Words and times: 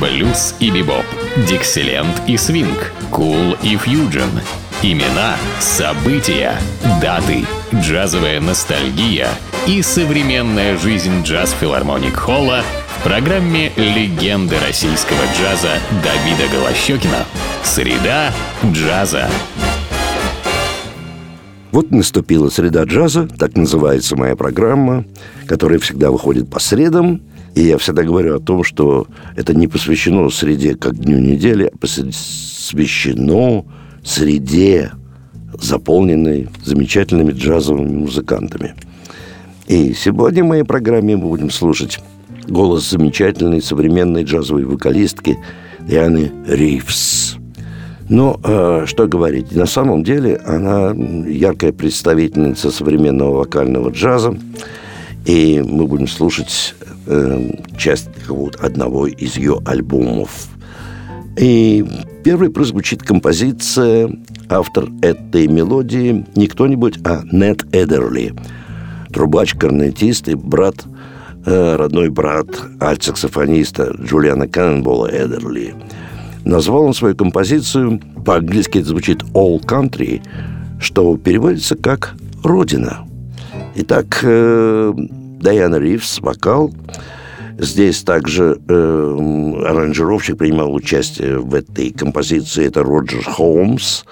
блюз 0.00 0.54
и 0.60 0.70
бибоп, 0.70 1.04
дикселент 1.48 2.22
и 2.26 2.36
свинг, 2.36 2.92
кул 3.10 3.56
и 3.62 3.76
фьюджен. 3.76 4.30
Имена, 4.82 5.36
события, 5.58 6.54
даты, 7.00 7.44
джазовая 7.74 8.40
ностальгия 8.40 9.28
и 9.66 9.80
современная 9.82 10.76
жизнь 10.76 11.22
джаз-филармоник 11.22 12.14
Холла 12.14 12.62
в 12.98 13.02
программе 13.02 13.72
«Легенды 13.76 14.56
российского 14.66 15.22
джаза» 15.38 15.78
Давида 16.02 16.52
Голощекина. 16.52 17.24
Среда 17.64 18.32
джаза. 18.64 19.28
Вот 21.72 21.90
наступила 21.90 22.48
среда 22.48 22.84
джаза, 22.84 23.28
так 23.38 23.56
называется 23.56 24.16
моя 24.16 24.36
программа, 24.36 25.04
которая 25.46 25.78
всегда 25.78 26.10
выходит 26.10 26.50
по 26.50 26.58
средам. 26.58 27.20
И 27.56 27.62
я 27.62 27.78
всегда 27.78 28.02
говорю 28.02 28.36
о 28.36 28.40
том, 28.40 28.62
что 28.62 29.06
это 29.34 29.54
не 29.54 29.66
посвящено 29.66 30.28
среде 30.28 30.76
как 30.76 30.94
дню 30.98 31.18
недели, 31.18 31.70
а 31.72 31.76
посвящено 31.78 33.64
среде, 34.04 34.92
заполненной 35.58 36.50
замечательными 36.62 37.32
джазовыми 37.32 37.96
музыкантами. 37.96 38.74
И 39.68 39.94
сегодня 39.94 40.44
в 40.44 40.48
моей 40.48 40.64
программе 40.64 41.16
мы 41.16 41.28
будем 41.28 41.48
слушать 41.48 41.98
голос 42.46 42.90
замечательной 42.90 43.62
современной 43.62 44.24
джазовой 44.24 44.66
вокалистки 44.66 45.38
Дианы 45.80 46.32
Ривс. 46.46 47.36
Но 48.10 48.38
э, 48.44 48.84
что 48.86 49.06
говорить, 49.06 49.52
на 49.52 49.64
самом 49.64 50.04
деле 50.04 50.36
она 50.44 50.90
яркая 50.92 51.72
представительница 51.72 52.70
современного 52.70 53.38
вокального 53.38 53.88
джаза, 53.88 54.38
и 55.24 55.64
мы 55.66 55.86
будем 55.86 56.06
слушать 56.06 56.74
э, 57.06 57.50
часть 57.78 58.08
одного 58.60 59.06
из 59.06 59.36
ее 59.36 59.60
альбомов. 59.64 60.48
И 61.38 61.84
первой 62.24 62.50
прозвучит 62.50 63.02
композиция, 63.02 64.10
автор 64.48 64.88
этой 65.02 65.48
мелодии 65.48 66.24
не 66.34 66.46
кто-нибудь, 66.46 66.98
а 67.04 67.22
Нет 67.30 67.64
Эдерли, 67.72 68.34
трубач-корнетист 69.12 70.28
и 70.28 70.34
брат, 70.34 70.84
э, 71.44 71.76
родной 71.76 72.10
брат 72.10 72.46
альт-саксофониста 72.80 73.94
Джулиана 74.00 74.48
Кенненбола 74.48 75.08
Эдерли– 75.08 75.74
Назвал 76.46 76.84
он 76.84 76.94
свою 76.94 77.16
композицию, 77.16 78.00
по-английски 78.24 78.78
это 78.78 78.86
звучит 78.86 79.24
«All 79.34 79.60
Country», 79.60 80.22
что 80.78 81.16
переводится 81.16 81.74
как 81.74 82.14
«Родина». 82.44 83.04
Итак, 83.74 84.20
э, 84.22 84.94
Дайана 85.40 85.76
Ривз, 85.76 86.20
вокал. 86.20 86.72
Здесь 87.58 88.02
также 88.02 88.60
э, 88.68 89.62
аранжировщик 89.66 90.36
принимал 90.36 90.74
участие 90.74 91.38
в 91.38 91.54
этой 91.54 91.90
композиции. 91.90 92.66
Это 92.66 92.82
Роджер 92.82 93.24
Холмс. 93.24 94.04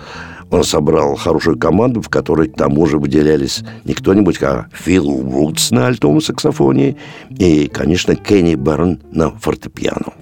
Он 0.51 0.65
собрал 0.65 1.17
хорошую 1.17 1.59
команду, 1.59 2.01
в 2.01 2.09
которой 2.09 2.49
к 2.49 2.57
тому 2.57 2.87
же 2.87 2.99
выделялись 2.99 3.63
не 3.85 3.95
кто-нибудь, 3.95 4.43
а 4.43 4.67
Фил 4.73 5.11
Вудс 5.11 5.71
на 5.73 5.89
альтом 5.89 6.21
саксофоне 6.21 6.97
и, 7.31 7.67
конечно, 7.67 8.15
Кенни 8.15 8.55
Барн 8.55 9.01
на 9.11 9.31
фортепиано. 9.31 10.13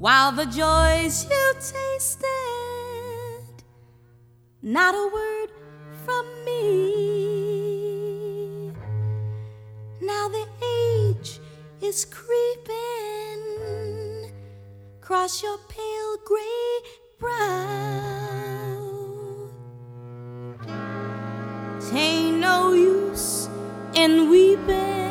While 0.00 0.32
the 0.32 0.46
joys 0.46 1.26
you 1.28 1.52
tasted, 1.56 2.24
not 4.62 4.94
a 4.94 5.10
word 5.12 5.50
from 6.06 6.24
me. 6.46 6.72
Now 10.00 10.28
the 10.28 10.46
age 10.64 11.38
is 11.82 12.06
creeping 12.06 12.72
across 15.02 15.42
your 15.42 15.58
pale 15.68 16.16
gray 16.24 16.80
brow. 17.18 18.78
Tain't 21.90 22.38
no 22.40 22.72
use 22.72 23.50
in 23.92 24.30
weeping. 24.30 25.10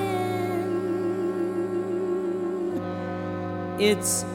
It's 3.77 4.25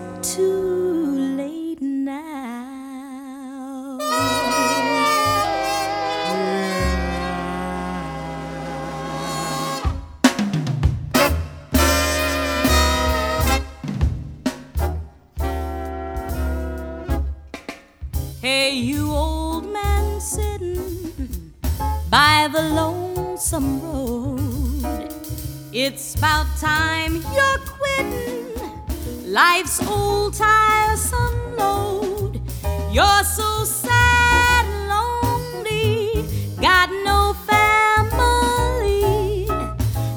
It's 25.87 26.15
about 26.15 26.47
time 26.59 27.17
you're 27.37 27.59
quitting 27.67 28.55
life's 29.31 29.87
old 29.87 30.33
tiresome 30.33 31.57
load. 31.59 32.41
You're 32.91 33.25
so 33.25 33.65
sad 33.65 34.65
and 34.65 34.89
lonely, 34.89 36.25
got 36.59 36.89
no 37.05 37.35
family, 37.51 38.67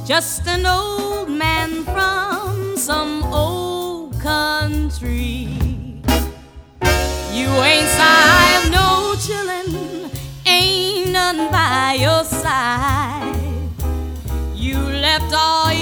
just 0.05 0.47
an 0.47 0.65
old 0.65 1.29
man 1.29 1.83
from 1.83 2.77
some 2.77 3.25
old 3.25 4.17
country. 4.21 5.49
You 7.33 7.49
ain't 7.71 7.91
have 7.99 8.71
no 8.71 9.15
chillin', 9.17 10.09
ain't 10.45 11.11
none 11.11 11.51
by 11.51 11.97
your 11.99 12.23
side. 12.23 12.96
在 15.29 15.76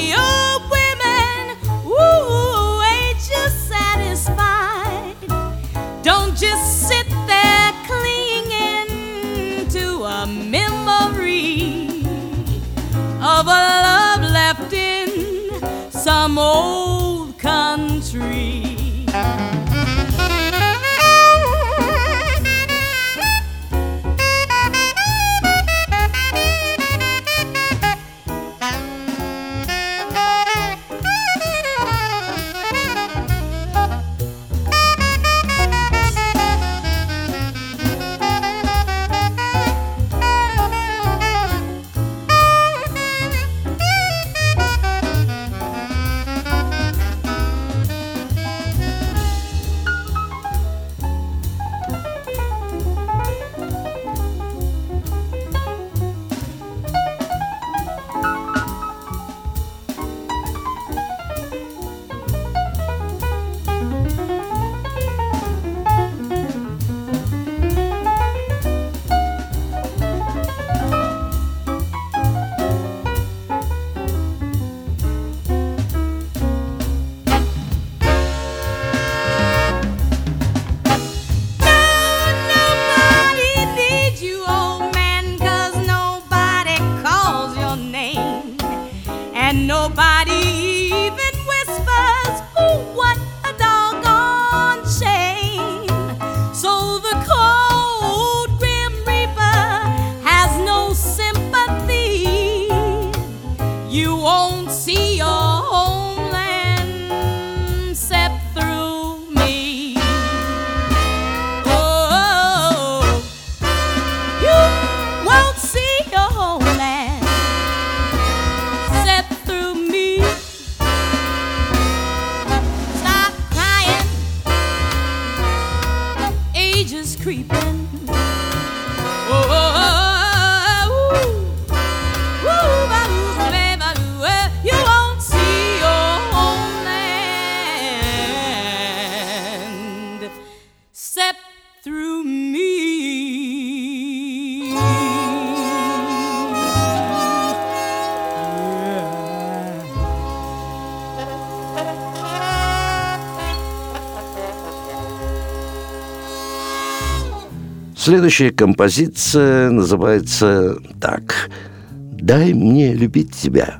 Следующая 158.05 158.51
композиция 158.51 159.71
называется 159.71 160.77
так 161.01 161.49
«Дай 161.89 162.53
мне 162.53 162.93
любить 162.93 163.33
тебя». 163.33 163.79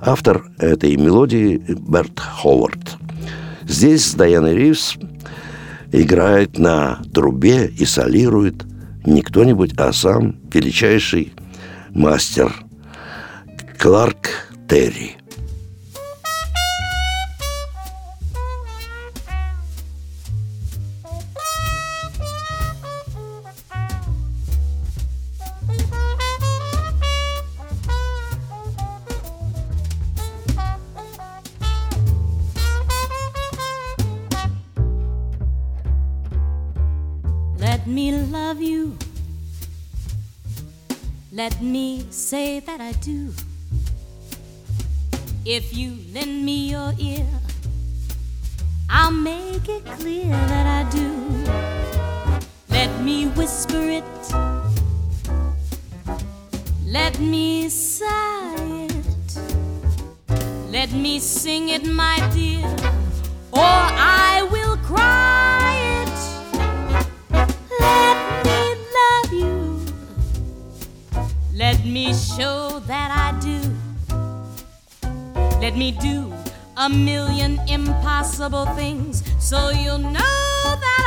Автор 0.00 0.50
этой 0.58 0.96
мелодии 0.96 1.62
Берт 1.68 2.18
Ховард. 2.18 2.96
Здесь 3.68 4.12
Дайана 4.14 4.52
Ривз 4.52 4.96
играет 5.92 6.58
на 6.58 7.00
трубе 7.14 7.68
и 7.68 7.84
солирует 7.84 8.64
не 9.06 9.22
кто-нибудь, 9.22 9.74
а 9.78 9.92
сам 9.92 10.34
величайший 10.52 11.32
мастер 11.90 12.52
Кларк 13.78 14.48
Терри. 14.68 15.19
Love 38.50 38.62
you. 38.62 38.96
Let 41.30 41.62
me 41.62 42.04
say 42.10 42.58
that 42.58 42.80
I 42.80 42.90
do. 43.10 43.32
If 45.44 45.76
you 45.76 45.96
lend 46.12 46.44
me 46.44 46.68
your 46.68 46.92
ear, 46.98 47.28
I'll 48.88 49.12
make 49.12 49.68
it 49.68 49.84
clear 49.98 50.30
that 50.52 50.66
I 50.66 50.82
do. 50.90 51.08
Let 52.70 52.90
me 53.02 53.28
whisper 53.38 53.82
it. 54.00 54.16
Let 56.86 57.20
me 57.20 57.68
sigh 57.68 58.88
it. 58.90 59.30
Let 60.72 60.90
me 60.90 61.20
sing 61.20 61.68
it, 61.68 61.86
my 61.86 62.18
dear, 62.34 62.66
or 63.52 63.89
show 72.14 72.80
that 72.86 73.10
I 73.10 73.38
do. 73.40 73.60
Let 75.60 75.76
me 75.76 75.92
do 75.92 76.32
a 76.76 76.88
million 76.88 77.60
impossible 77.68 78.66
things 78.74 79.22
so 79.38 79.70
you'll 79.70 79.98
know 79.98 80.20
that 80.64 80.99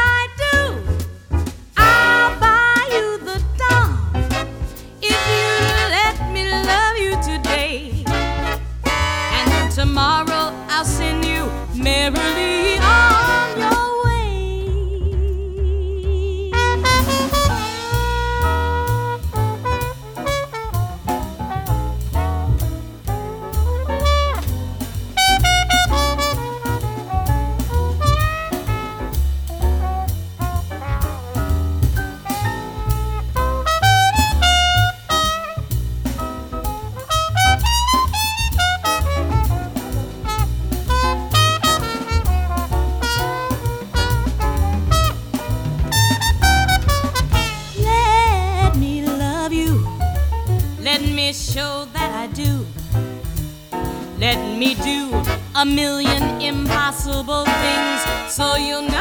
a 55.63 55.65
million 55.65 56.41
impossible 56.41 57.45
things 57.45 58.01
so 58.27 58.57
you'll 58.57 58.92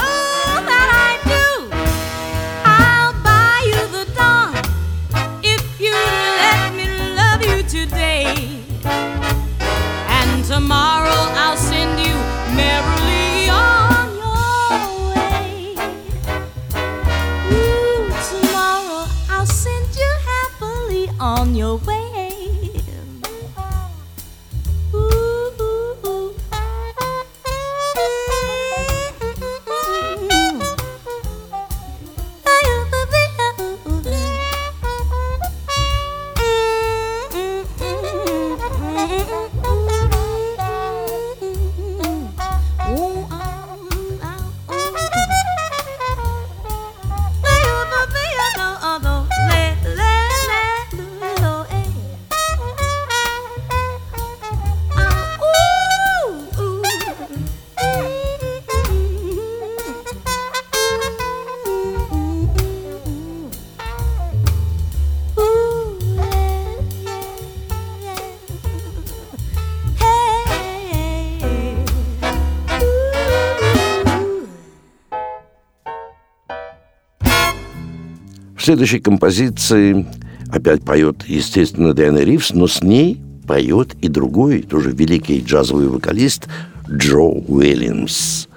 следующей 78.73 79.01
композиции 79.01 80.07
опять 80.51 80.83
поет, 80.83 81.25
естественно, 81.27 81.93
Диана 81.93 82.21
Ривз, 82.21 82.55
но 82.55 82.67
с 82.67 82.83
ней 82.83 83.21
поет 83.47 83.95
и 84.01 84.09
другой, 84.09 84.63
тоже 84.63 84.93
великий 84.93 85.41
джазовый 85.41 85.89
вокалист 85.89 86.49
Джо 86.91 87.19
Уильямс. 87.19 88.49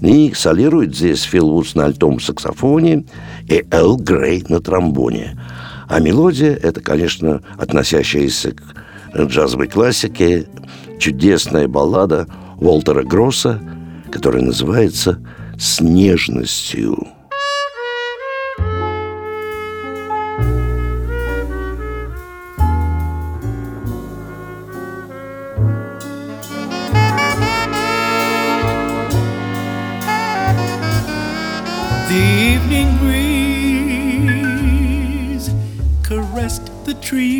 И 0.00 0.32
солирует 0.32 0.94
здесь 0.94 1.22
Фил 1.22 1.50
Вудс 1.50 1.74
на 1.74 1.86
альтом 1.86 2.20
саксофоне 2.20 3.04
и 3.48 3.64
Эл 3.72 3.96
Грей 3.96 4.44
на 4.48 4.60
тромбоне. 4.60 5.40
А 5.88 5.98
мелодия– 5.98 6.54
это, 6.62 6.80
конечно, 6.80 7.42
относящаяся 7.58 8.52
к 8.52 9.24
джазовой 9.26 9.66
классике, 9.66 10.46
чудесная 11.00 11.66
баллада 11.66 12.28
Уолтера 12.58 13.02
Гросса, 13.02 13.60
которая 14.12 14.44
называется 14.44 15.18
«С 15.58 15.80
нежностью». 15.80 17.13
Trees 37.04 37.34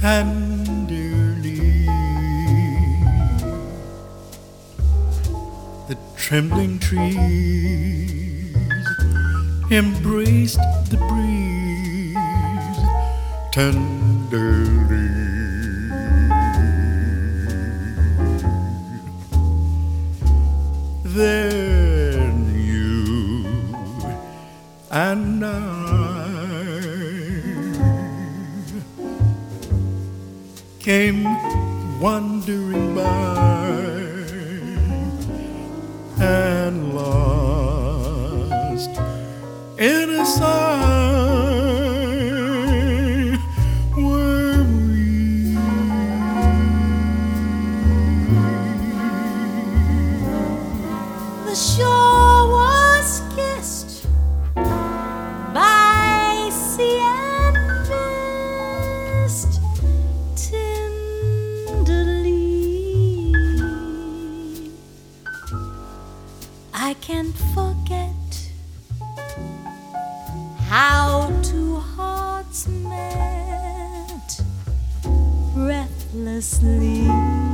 tenderly. 0.00 1.86
The 5.88 5.96
trembling 6.16 6.80
trees 6.80 7.06
embraced 9.70 10.58
the 10.90 10.96
breeze 11.08 12.16
tenderly. 13.52 15.14
Then 21.04 22.34
you 22.52 23.46
and 24.90 25.44
I 25.44 25.83
came 30.84 31.24
wandering 31.98 32.94
by 32.94 33.93
recklessly. 76.14 77.53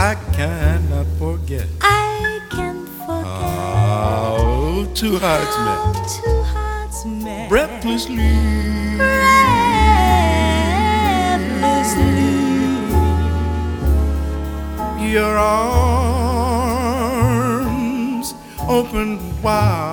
I 0.00 0.14
cannot 0.32 1.06
forget 1.18 1.66
I 1.80 2.38
can't 2.50 2.88
forget 2.88 3.24
how 3.24 4.86
two 4.94 5.18
hearts 5.18 5.56
how 5.56 5.92
met 5.92 6.08
two 6.08 6.42
hearts 6.54 7.04
met 7.04 7.48
breathlessly. 7.48 8.14
breathlessly. 11.34 12.14
Your 15.10 15.36
arms 15.36 15.88
opened 18.68 19.18
wide 19.42 19.87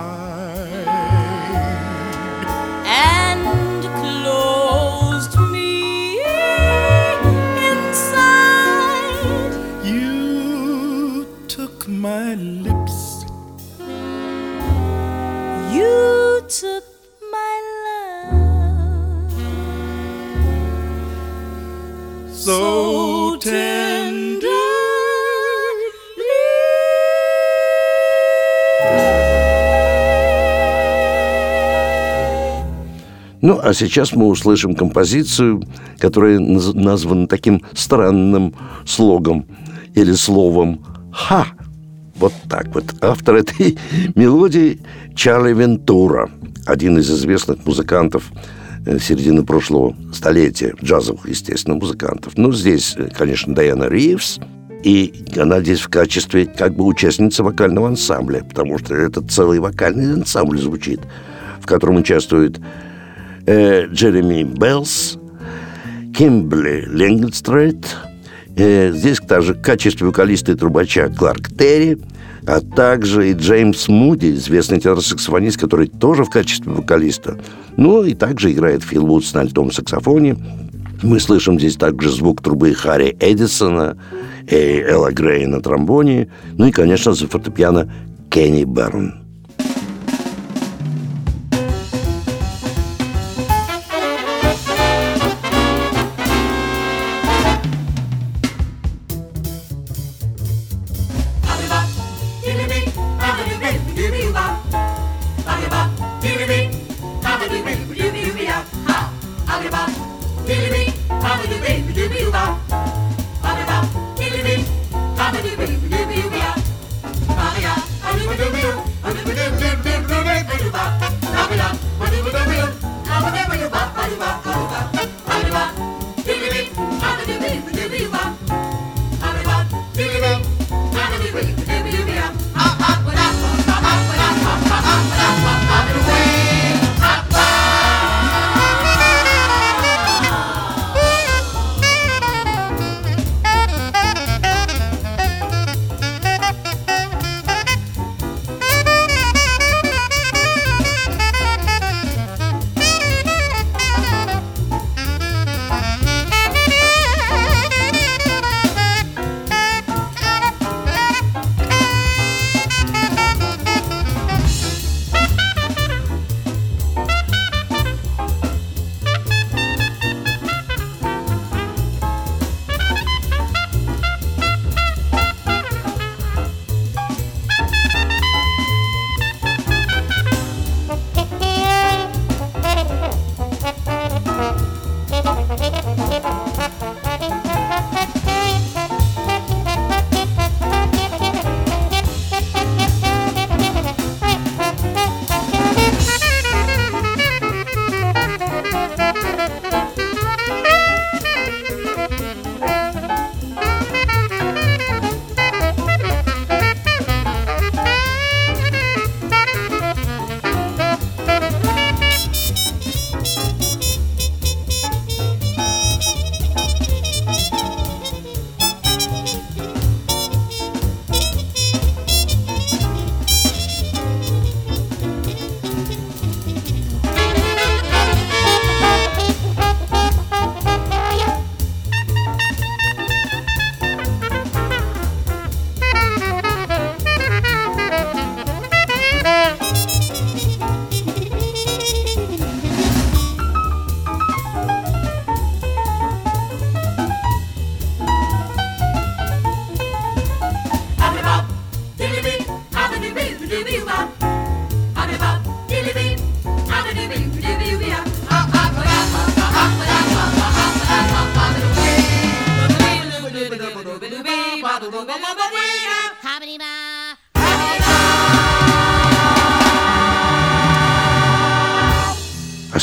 Ну, 33.45 33.59
а 33.61 33.75
сейчас 33.75 34.13
мы 34.13 34.25
услышим 34.25 34.73
композицию, 34.73 35.61
которая 35.99 36.39
наз- 36.39 36.73
названа 36.73 37.27
таким 37.27 37.61
странным 37.75 38.55
слогом 38.87 39.45
или 39.93 40.13
словом 40.13 40.83
«ха». 41.13 41.45
Вот 42.15 42.33
так 42.49 42.73
вот. 42.73 42.85
Автор 43.01 43.35
этой 43.35 43.77
мелодии 44.15 44.79
Чарли 45.13 45.53
Вентура, 45.53 46.31
один 46.65 46.97
из 46.97 47.11
известных 47.11 47.63
музыкантов 47.67 48.31
э, 48.83 48.97
середины 48.97 49.45
прошлого 49.45 49.95
столетия, 50.11 50.73
джазовых, 50.83 51.29
естественно, 51.29 51.75
музыкантов. 51.75 52.33
Ну, 52.37 52.51
здесь, 52.51 52.95
э, 52.97 53.09
конечно, 53.15 53.53
Дайана 53.53 53.87
Ривз, 53.87 54.39
и 54.83 55.23
она 55.37 55.59
здесь 55.61 55.81
в 55.81 55.89
качестве 55.89 56.47
как 56.47 56.75
бы 56.75 56.83
участницы 56.83 57.43
вокального 57.43 57.89
ансамбля, 57.89 58.43
потому 58.43 58.79
что 58.79 58.95
это 58.95 59.21
целый 59.21 59.59
вокальный 59.59 60.13
ансамбль 60.13 60.59
звучит, 60.59 61.01
в 61.61 61.67
котором 61.67 61.97
участвуют 61.97 62.59
э, 63.45 63.87
Джереми 63.87 64.43
Беллс, 64.43 65.17
Кимбли 66.15 66.85
Ленгельстрейт, 66.87 67.95
э, 68.55 68.91
здесь 68.93 69.19
также 69.19 69.53
в 69.53 69.61
качестве 69.61 70.07
вокалиста 70.07 70.51
и 70.51 70.55
трубача 70.55 71.09
Кларк 71.09 71.49
Терри, 71.49 71.97
а 72.47 72.61
также 72.61 73.31
и 73.31 73.33
Джеймс 73.33 73.87
Муди, 73.87 74.33
известный 74.33 74.79
тенор-саксофонист, 74.79 75.59
который 75.59 75.87
тоже 75.87 76.23
в 76.23 76.29
качестве 76.29 76.71
вокалиста. 76.71 77.39
Ну 77.75 78.03
и 78.03 78.13
также 78.13 78.51
играет 78.51 78.83
Фил 78.83 79.05
Вудс 79.05 79.33
на 79.33 79.41
альтом 79.41 79.71
саксофоне. 79.71 80.37
Мы 81.01 81.19
слышим 81.19 81.59
здесь 81.59 81.75
также 81.75 82.09
звук 82.09 82.41
трубы 82.41 82.73
Харри 82.73 83.15
Эдисона. 83.19 83.97
и 84.49 84.55
Эл 84.55 85.11
Грей 85.11 85.45
на 85.47 85.59
тромбоне, 85.59 86.29
ну 86.57 86.67
и, 86.67 86.71
конечно, 86.71 87.13
за 87.13 87.27
фортепиано 87.27 87.91
Кенни 88.29 88.63
Берн. 88.63 89.24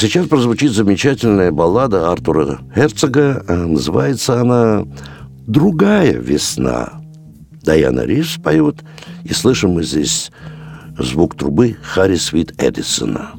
Сейчас 0.02 0.26
прозвучит 0.26 0.72
замечательная 0.72 1.52
баллада 1.52 2.10
Артура 2.10 2.58
Герцога. 2.74 3.44
Э, 3.46 3.54
называется 3.54 4.40
она 4.40 4.84
«Другая 5.46 6.14
весна». 6.14 7.00
Даяна 7.62 8.00
Ривз 8.00 8.38
поет, 8.42 8.82
и 9.22 9.32
слышим 9.32 9.74
мы 9.74 9.84
здесь 9.84 10.32
звук 10.98 11.36
трубы 11.36 11.76
Харри 11.80 12.16
Свит 12.16 12.52
Эдисона. 12.60 13.30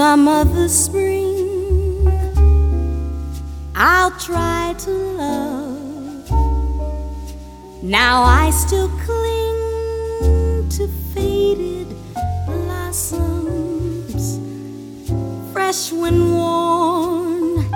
Some 0.00 0.28
other 0.28 0.66
spring 0.66 2.08
I'll 3.76 4.12
try 4.12 4.74
to 4.78 4.90
love. 5.20 6.30
Now 7.82 8.22
I 8.22 8.48
still 8.48 8.88
cling 9.04 10.68
to 10.70 10.88
faded 11.12 11.88
blossoms, 12.46 14.24
fresh 15.52 15.92
when 15.92 16.32
worn, 16.32 17.70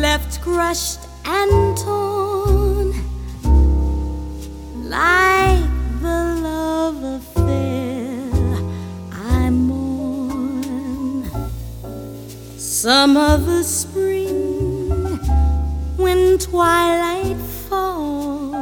left 0.00 0.40
crushed 0.40 1.02
and 1.24 1.76
torn. 1.78 2.92
Like 4.90 5.23
Some 12.84 13.16
of 13.16 13.46
the 13.46 13.64
spring 13.64 15.16
when 15.96 16.36
twilight 16.36 17.38
falls, 17.66 18.52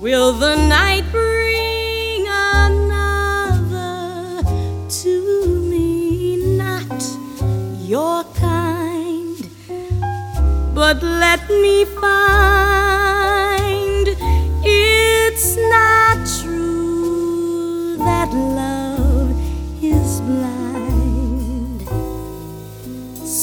will 0.00 0.32
the 0.32 0.56
night 0.56 1.04
bring 1.10 2.26
another 2.26 3.62
to 4.88 5.58
me? 5.68 6.56
Not 6.56 7.02
your 7.82 8.24
kind, 8.32 9.46
but 10.74 11.02
let 11.02 11.46
me 11.50 11.84
find 11.84 12.83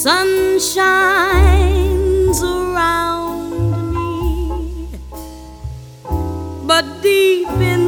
sun 0.01 0.59
shines 0.59 2.41
around 2.41 3.93
me, 3.93 4.89
but 6.65 6.85
deep 7.03 7.47
in 7.49 7.80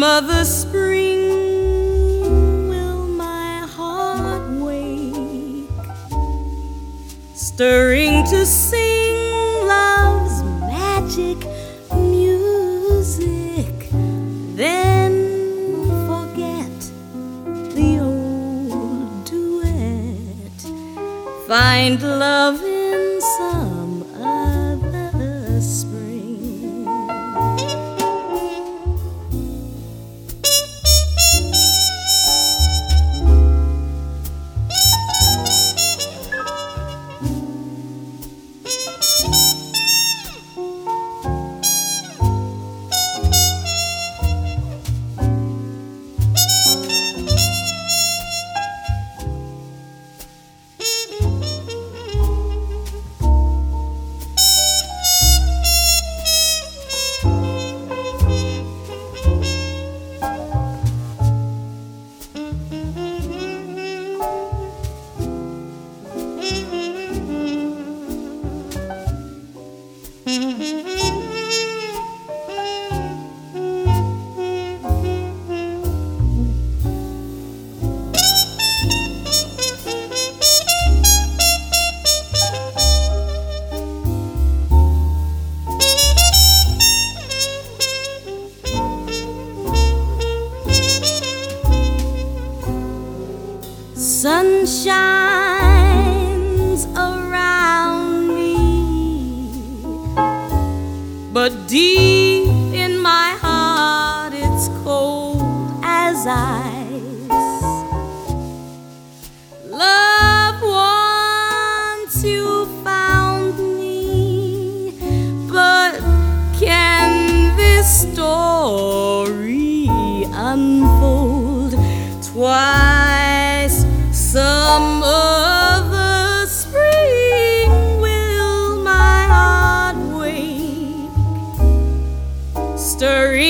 rhythm 0.00 0.02
of 0.02 0.26
the 0.28 0.44
spring 0.44 1.28
will 2.68 3.06
my 3.06 3.66
heart 3.66 4.48
wake, 4.60 5.68
stirring 7.34 8.24
to 8.24 8.46
sing 8.46 9.66
love's 9.66 10.42
magic 10.60 11.38
music. 11.96 13.90
Then 14.56 15.12
forget 16.06 16.78
the 17.74 17.98
old 18.00 19.24
duet, 19.24 20.60
find 21.46 22.02
love 22.02 22.62
in 22.62 23.20
some 23.20 24.04
other. 24.16 25.60
Space. 25.60 25.89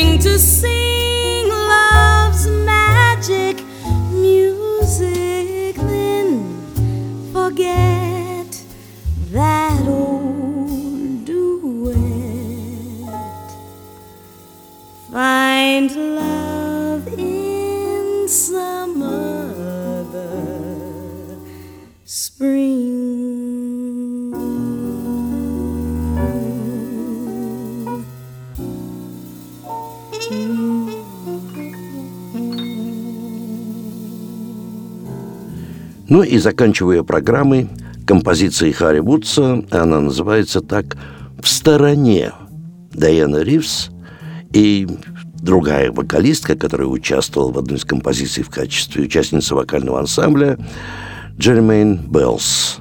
to 0.00 0.38
see. 0.38 0.79
Ну 36.10 36.24
и 36.24 36.38
заканчивая 36.38 37.04
программой 37.04 37.68
композицией 38.04 38.72
Харри 38.72 38.98
Вудса, 38.98 39.64
она 39.70 40.00
называется 40.00 40.60
так 40.60 40.96
«В 41.40 41.48
стороне». 41.48 42.32
Дайана 42.92 43.42
Ривз 43.44 43.90
и 44.52 44.88
другая 45.40 45.92
вокалистка, 45.92 46.56
которая 46.56 46.88
участвовала 46.88 47.52
в 47.52 47.58
одной 47.58 47.78
из 47.78 47.84
композиций 47.84 48.42
в 48.42 48.50
качестве 48.50 49.04
участницы 49.04 49.54
вокального 49.54 50.00
ансамбля, 50.00 50.58
Джермейн 51.38 51.98
Беллс. 52.10 52.78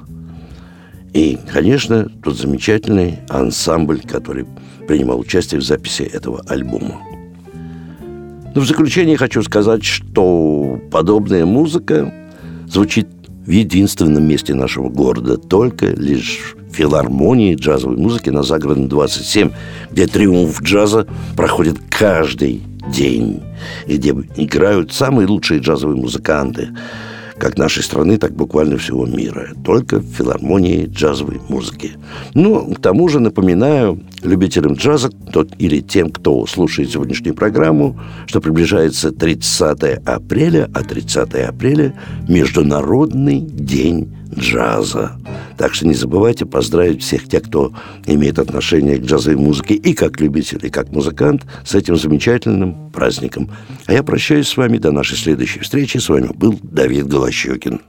И, 1.12 1.38
конечно, 1.52 2.08
тот 2.24 2.36
замечательный 2.36 3.20
ансамбль, 3.28 4.00
который 4.00 4.46
принимал 4.88 5.20
участие 5.20 5.60
в 5.60 5.64
записи 5.64 6.02
этого 6.02 6.42
альбома. 6.48 7.00
Но 8.56 8.60
в 8.60 8.66
заключение 8.66 9.16
хочу 9.16 9.44
сказать, 9.44 9.84
что 9.84 10.80
подобная 10.90 11.46
музыка 11.46 12.12
звучит 12.66 13.06
в 13.46 13.50
единственном 13.50 14.26
месте 14.26 14.54
нашего 14.54 14.88
города, 14.88 15.36
только 15.36 15.86
лишь 15.86 16.54
филармонии 16.72 17.56
джазовой 17.56 17.96
музыки 17.96 18.30
на 18.30 18.42
Загородной 18.42 18.88
27, 18.88 19.50
где 19.90 20.06
триумф 20.06 20.62
джаза 20.62 21.06
проходит 21.36 21.78
каждый 21.90 22.62
день, 22.88 23.42
и 23.86 23.96
где 23.96 24.10
играют 24.36 24.92
самые 24.92 25.26
лучшие 25.26 25.60
джазовые 25.60 25.96
музыканты– 25.96 26.70
как 27.40 27.56
нашей 27.56 27.82
страны, 27.82 28.18
так 28.18 28.32
буквально 28.32 28.76
всего 28.76 29.06
мира. 29.06 29.48
Только 29.64 29.98
в 29.98 30.04
филармонии 30.04 30.86
джазовой 30.86 31.40
музыки. 31.48 31.92
Ну, 32.34 32.74
к 32.74 32.80
тому 32.80 33.08
же 33.08 33.18
напоминаю 33.18 34.00
любителям 34.22 34.74
джаза 34.74 35.10
тот, 35.10 35.52
или 35.58 35.80
тем, 35.80 36.10
кто 36.10 36.46
слушает 36.46 36.90
сегодняшнюю 36.90 37.34
программу, 37.34 37.98
что 38.26 38.40
приближается 38.40 39.10
30 39.12 40.00
апреля, 40.04 40.70
а 40.74 40.82
30 40.82 41.34
апреля– 41.34 41.94
Международный 42.28 43.40
день 43.40 44.12
джаза. 44.36 45.12
Так 45.56 45.74
что 45.74 45.86
не 45.86 45.94
забывайте 45.94 46.46
поздравить 46.46 47.02
всех 47.02 47.28
тех, 47.28 47.42
кто 47.42 47.72
имеет 48.06 48.38
отношение 48.38 48.96
к 48.98 49.04
джазовой 49.04 49.36
музыке 49.36 49.74
и 49.74 49.92
как 49.92 50.20
любитель, 50.20 50.60
и 50.62 50.70
как 50.70 50.90
музыкант 50.90 51.44
с 51.64 51.74
этим 51.74 51.96
замечательным 51.96 52.90
праздником. 52.90 53.50
А 53.86 53.92
я 53.92 54.02
прощаюсь 54.02 54.48
с 54.48 54.56
вами 54.56 54.78
до 54.78 54.92
нашей 54.92 55.16
следующей 55.16 55.60
встречи. 55.60 55.98
С 55.98 56.08
вами 56.08 56.30
был 56.34 56.58
Давид 56.62 57.06
Голощекин. 57.06 57.80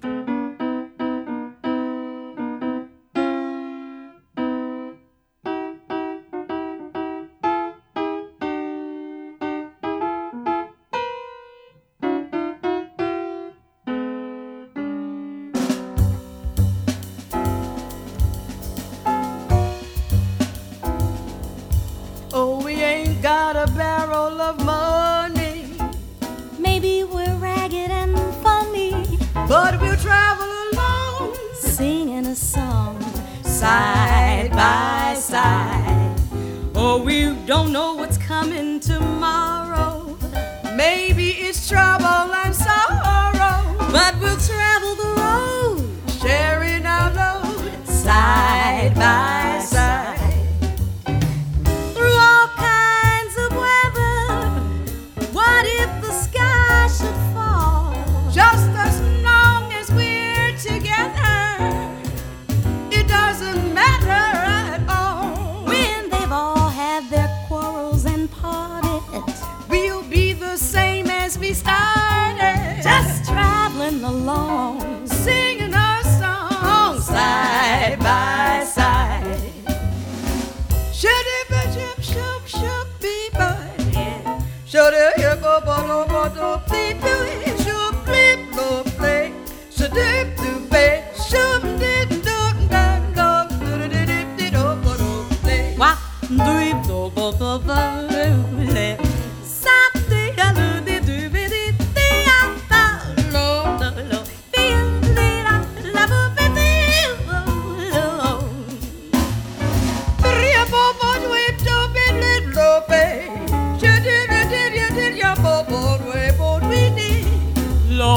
Side 33.61 34.49
by 34.53 35.13
side. 35.13 36.15
Oh, 36.73 36.99
we 37.05 37.35
don't 37.45 37.71
know 37.71 37.93
what's 37.93 38.17
coming 38.17 38.79
tomorrow, 38.79 40.17
Maybe 40.75 41.29
it's 41.47 41.69
trouble 41.69 42.30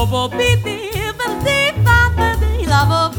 Lobo 0.05 0.29
piti, 0.29 0.91
verdi, 1.17 1.73
fama 1.83 2.35
di 2.37 2.63
lavo 2.67 3.14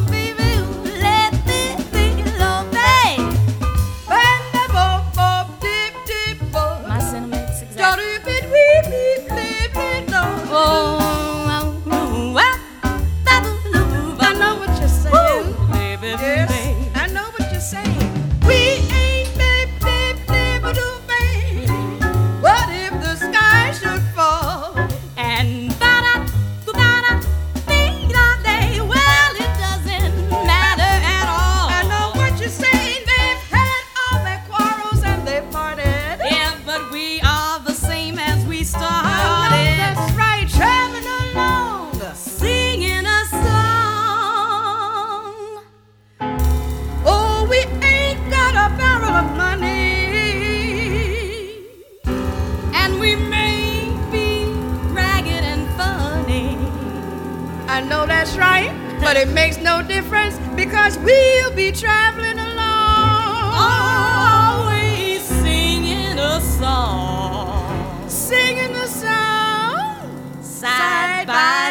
But 59.06 59.16
it 59.16 59.28
makes 59.28 59.56
no 59.58 59.82
difference 59.82 60.36
because 60.56 60.98
we'll 60.98 61.54
be 61.54 61.70
traveling 61.70 62.40
along. 62.40 63.52
Always 63.54 65.22
singing 65.22 66.18
a 66.18 66.40
song. 66.40 68.08
Singing 68.08 68.72
the 68.72 68.88
song. 68.88 70.42
Side, 70.42 71.22
side 71.22 71.26
by 71.28 71.65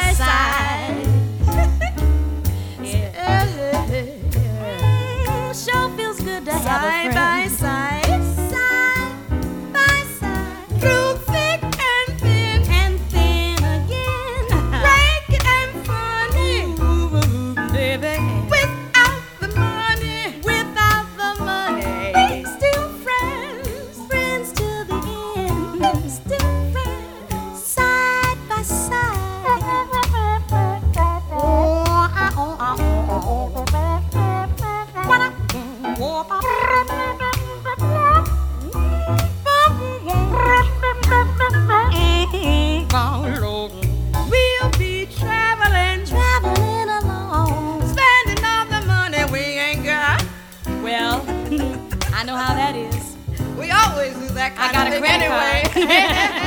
I 54.66 54.72
got 54.72 54.88
a 54.88 55.00
credit 55.00 55.30
anyway. 55.30 56.32
card. 56.32 56.42